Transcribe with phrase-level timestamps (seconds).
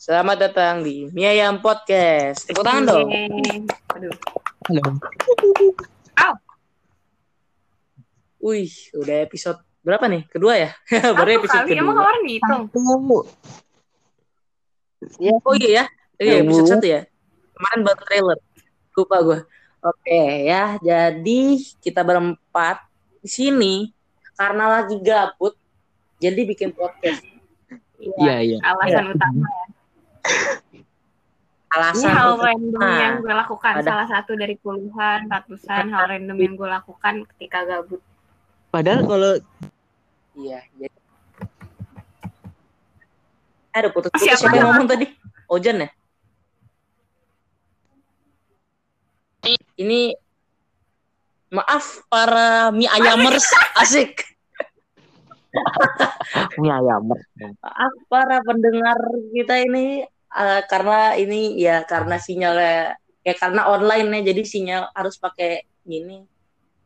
[0.00, 2.48] Selamat datang di Mie Ayam Podcast.
[2.48, 3.12] Tepuk tangan dong.
[3.92, 4.12] Aduh.
[6.16, 6.40] Halo.
[8.40, 10.24] Wih, udah episode berapa nih?
[10.32, 10.72] Kedua ya?
[11.12, 12.00] Baru Satu episode kali, emang kedua.
[12.00, 12.62] kemarin dihitung.
[15.44, 15.84] Oh iya ya?
[16.24, 17.04] Iya, episode satu ya?
[17.52, 18.38] Kemarin baru trailer.
[18.96, 19.38] Lupa gue.
[19.84, 21.40] Oke ya, jadi
[21.84, 22.80] kita berempat
[23.20, 23.92] di sini
[24.34, 25.54] karena lagi gabut,
[26.18, 27.22] jadi bikin podcast.
[27.96, 28.58] Iya, iya.
[28.60, 29.46] Alasan utama.
[30.70, 30.82] Ini
[31.70, 32.44] Alasan hal utama.
[32.46, 33.72] random yang gue lakukan.
[33.78, 38.02] Ada- Salah satu dari puluhan, ratusan hal random yang gue lakukan ketika gabut.
[38.70, 39.32] Padahal kalau
[40.34, 40.90] Iya, jadi
[43.74, 45.06] Aduh, putus-putus Siapa siapa yang yang- ngomong tadi?
[45.50, 45.88] Ojan ya?
[49.74, 50.14] Ini
[51.54, 53.46] maaf para mie ayamers
[53.82, 54.26] asik.
[56.60, 57.14] mie ayam.
[57.62, 58.98] Maaf para pendengar
[59.30, 60.02] kita ini
[60.34, 66.26] eh, karena ini ya karena sinyalnya ya karena online ya jadi sinyal harus pakai gini.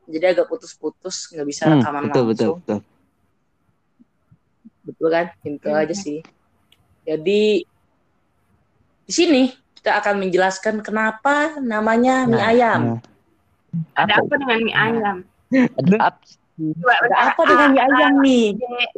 [0.09, 2.57] Jadi agak putus-putus nggak bisa Hmm, rekaman betul, betul, langsung.
[2.61, 2.79] betul.
[4.85, 5.27] Betul kan?
[5.45, 5.81] Itu Hmm.
[5.85, 6.19] aja sih.
[7.05, 7.43] Jadi
[9.09, 12.81] di sini kita akan menjelaskan kenapa namanya mie Nah, ayam.
[12.97, 13.01] nah.
[13.95, 14.25] Ada Apa?
[14.25, 15.17] apa dengan mie ayam?
[15.53, 16.21] Ada apa?
[17.39, 18.47] Ada dengan mie ayam nih?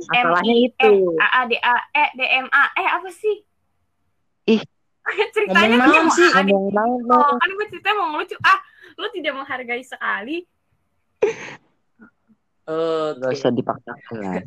[0.09, 0.93] Masalahnya I, itu.
[0.95, 2.65] E, A, A, D, A, E, D, M, A.
[2.79, 3.37] Eh, apa sih?
[4.49, 4.63] Ih.
[5.35, 6.31] Ceritanya Ngomong mau sih?
[6.31, 8.37] Ngomong naon, Oh, kan gue ceritanya mau ngelucu.
[8.47, 8.59] Ah,
[8.95, 10.47] lu tidak menghargai sekali.
[12.71, 13.19] Oke.
[13.19, 14.43] Gak usah dipaksakan lah.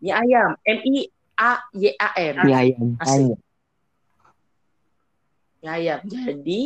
[0.00, 0.56] Mie ayam.
[0.64, 0.96] M I
[1.36, 2.34] A Y A M.
[2.48, 2.86] Mie ayam.
[2.96, 3.36] Asik.
[3.36, 3.38] Ayam.
[5.60, 5.98] Mie ayam.
[6.08, 6.60] Jadi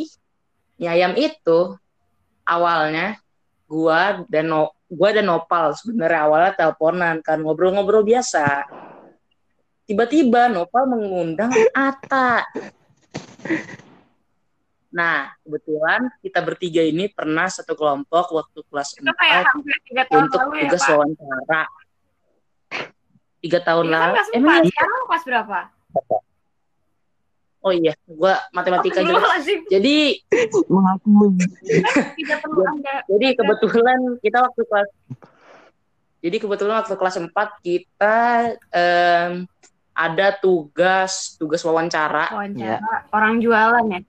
[0.79, 1.59] mie ayam itu
[2.51, 3.15] awalnya
[3.71, 8.67] gua dan no, gua dan Nopal sebenarnya awalnya teleponan kan ngobrol-ngobrol biasa.
[9.87, 12.43] Tiba-tiba Nopal mengundang Ata.
[14.91, 20.03] Nah, kebetulan kita bertiga ini pernah satu kelompok waktu kelas Itu kayak 4 hampir tiga
[20.03, 20.91] tahun untuk lalu ya, tugas Pak.
[20.91, 21.61] wawancara.
[23.41, 24.13] Tiga tahun Iya lalu.
[24.35, 24.67] Emang empat.
[24.67, 25.59] Sekarang kelas berapa?
[27.61, 29.21] Oh iya, gua matematika juga.
[29.69, 30.17] Jadi
[30.65, 31.37] Mengakui.
[32.17, 33.05] Tidak perlu anda.
[33.05, 34.89] jadi kebetulan kita waktu kelas
[36.21, 38.17] Jadi kebetulan waktu kelas 4 kita
[38.69, 39.45] em,
[39.91, 42.33] ada tugas tugas wawancara.
[42.33, 44.01] Wawancara orang jualan ya,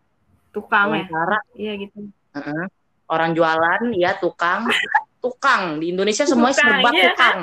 [0.51, 1.05] tukang ya.
[1.09, 1.99] Wawancara Iya gitu.
[2.33, 2.65] heeh.
[3.07, 4.69] orang jualan ya tukang
[5.25, 7.05] tukang di Indonesia semuanya Tukang, serba iya.
[7.13, 7.41] tukang.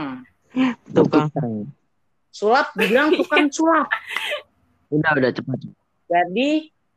[0.90, 1.54] Tukang.
[2.30, 3.90] Sulap dibilang tukang sulap.
[4.90, 5.60] Udah, udah cepat.
[6.10, 6.50] Jadi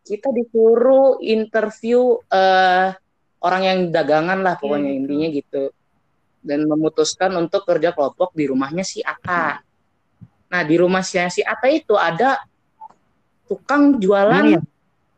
[0.03, 2.89] kita disuruh interview eh,
[3.39, 4.99] orang yang dagangan lah pokoknya Iya, gitu.
[4.99, 5.63] intinya gitu.
[6.43, 9.63] Dan memutuskan untuk kerja kelompok di rumahnya si Ata.
[10.49, 12.41] Nah di rumah si, si Ata itu ada
[13.47, 14.65] tukang jualan, ayam.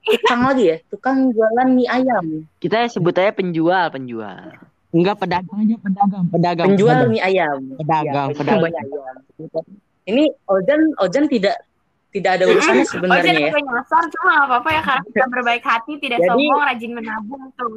[0.05, 2.25] tukang lagi ya, tukang jualan mie ayam,
[2.59, 4.53] Kita sebut aja penjual, penjual.
[4.91, 6.67] Enggak pedagang aja, pedagang, pedagang.
[6.69, 7.11] penjual pedagang.
[7.11, 7.59] mie ayam.
[7.79, 8.61] Pedagang, Ya, pedagang.
[8.61, 9.15] mie ayam.
[10.05, 11.57] Ini Ojan, Ojan tidak
[12.15, 13.59] tidak ada urusannya Oh, sebenarnya jadi ya.
[13.59, 17.69] nyasar cuma gak apa-apa ya karena kita berbaik hati, tidak Jadi- sombong, rajin menabung tuh.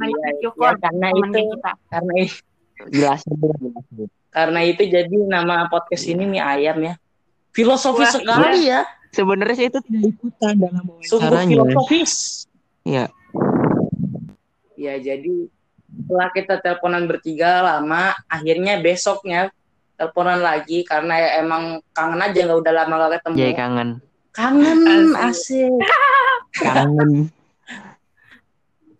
[0.00, 1.72] Banyak Iya, bersyukur iya, karena itu kita.
[1.92, 2.36] karena itu
[2.82, 4.08] Jelasin dulu, jelasin.
[4.32, 6.94] Karena itu jadi nama podcast ini mie ayam ya.
[7.52, 8.80] Filosofi Wah, sekali ya.
[9.12, 11.52] Sebenarnya saya itu tidak ikutan dalam wawancaranya.
[11.52, 12.12] filosofis.
[12.82, 13.06] Iya.
[14.74, 15.46] Ya jadi
[15.86, 19.52] setelah kita teleponan bertiga lama, akhirnya besoknya
[20.02, 23.36] teleponan lagi karena ya emang kangen aja nggak udah lama gak ketemu.
[23.38, 23.88] Jadi kangen.
[24.34, 24.80] Kangen
[25.14, 25.70] Asik.
[26.58, 27.30] Kangen.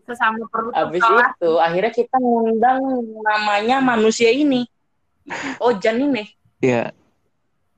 [0.06, 1.34] Sesama perut Habis sekolah.
[1.34, 2.80] itu akhirnya kita ngundang
[3.18, 4.62] namanya manusia ini.
[5.58, 6.22] Ojan ini.
[6.62, 6.94] Iya.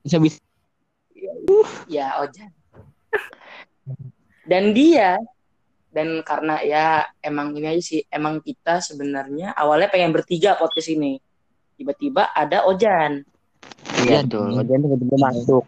[0.05, 0.37] Bisa bisa.
[1.89, 2.53] Ya Ojan.
[4.45, 5.17] Dan dia
[5.89, 6.85] dan karena ya
[7.25, 11.23] emang ini aja sih emang kita sebenarnya awalnya pengen bertiga podcast ini
[11.75, 13.23] tiba-tiba ada Ojan
[13.97, 14.53] Iya tuh.
[14.53, 15.63] Wajan tiba-tiba masuk.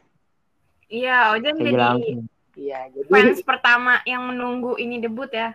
[0.88, 1.98] Iya, Ojan jadi bilang
[2.54, 5.54] iya jadi fans pertama yang menunggu ini debut ya.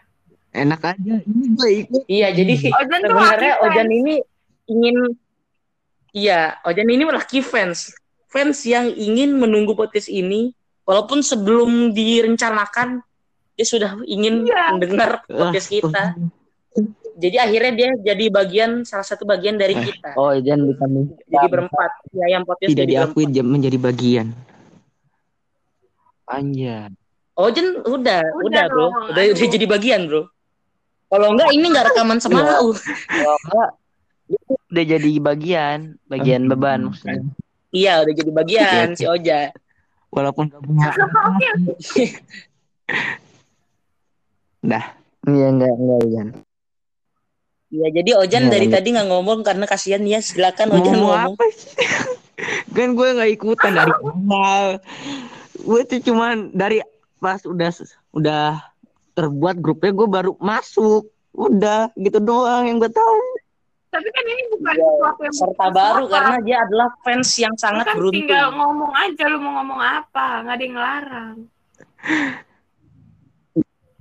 [0.53, 1.15] enak aja.
[1.23, 2.03] Ini gue ikut.
[2.07, 3.99] iya jadi Ojan tuh sebenarnya laki Ojan fans.
[3.99, 4.15] ini
[4.69, 4.97] ingin
[6.13, 7.79] iya Ojan ini laki fans
[8.29, 10.53] fans yang ingin menunggu podcast ini
[10.83, 13.01] walaupun sebelum direncanakan
[13.55, 14.75] dia sudah ingin Iya.
[14.75, 16.17] mendengar podcast kita
[17.15, 21.47] jadi akhirnya dia jadi bagian salah satu bagian dari kita Oh, Jan bisa men- jadi
[21.47, 23.47] berempat ya yang podcast tidak jadi diakui berempat.
[23.49, 24.27] menjadi bagian.
[26.23, 26.91] Panjang.
[27.35, 29.35] Ojen udah Udah udah, bro dong, udah aduh.
[29.35, 30.23] udah jadi bagian bro
[31.07, 32.45] kalau enggak ini enggak rekaman sama Iya.
[32.59, 33.71] lu Kalau enggak
[34.69, 37.21] udah jadi bagian, bagian beban maksudnya.
[37.69, 39.53] Iya, udah jadi bagian Oke, si Oja.
[40.09, 40.89] Walaupun gak punya
[44.63, 44.85] Dah.
[45.25, 46.29] Iya enggak enggak Ian.
[47.73, 48.77] Iya, jadi Ojan Iya, dari lanjut.
[48.77, 50.21] tadi nggak ngomong karena kasihan ya.
[50.21, 51.33] Silakan Ojan Ngomong ngomong.
[51.33, 51.73] apa sih?
[52.77, 54.65] kan gue nggak ikutan dari awal.
[55.57, 56.85] Gue tuh cuman dari
[57.17, 57.71] pas udah
[58.13, 58.61] udah
[59.13, 61.09] terbuat grupnya gue baru masuk.
[61.33, 63.21] Udah gitu doang yang gue tahu.
[63.89, 66.13] tapi kan ini bukan Iya, sesuatu yang Serta bukan baru apa.
[66.15, 68.09] karena dia adalah fans yang sangat kan tinggal
[68.49, 68.53] beruntung.
[68.55, 71.35] ngomong aja lu mau ngomong apa nggak ada yang ngelarang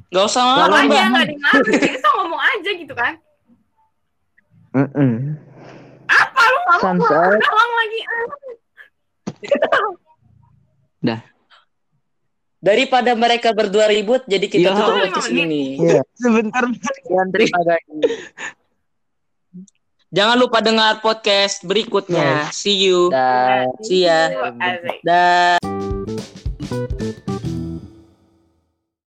[0.08, 3.14] Gak usah ngomong, nggak ada yang ngelarang jadi ngomong aja gitu kan
[4.72, 5.14] Heeh.
[6.08, 7.00] apa lu ngomong
[7.40, 8.00] doang lagi
[12.62, 15.46] Daripada mereka berdua ribut, jadi kita Ya, tutup lima podcast menit.
[15.50, 15.64] ini.
[15.82, 16.02] Iya.
[16.14, 16.62] Sebentar
[17.34, 18.06] terima kasih.
[20.14, 22.54] Jangan lupa dengar podcast berikutnya.
[22.54, 23.10] See you.
[23.10, 23.66] Dah.
[23.82, 24.30] See ya.
[24.62, 25.02] Asik.
[25.02, 25.58] Dah.